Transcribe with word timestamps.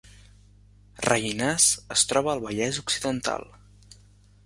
Rellinars 1.09 1.69
es 1.99 2.07
troba 2.15 2.35
al 2.35 2.45
Vallès 2.49 2.83
Occidental 2.87 3.51